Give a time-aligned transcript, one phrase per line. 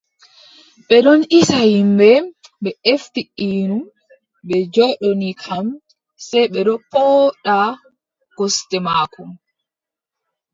[0.87, 2.09] Ɓe ɗon isa yimɓe,
[2.63, 3.77] ɓe efti innu
[4.47, 5.65] ɓe joɗɗoni kam,
[6.27, 7.57] sey ɓe ɗo pooɗa
[8.37, 9.21] gosɗe maako.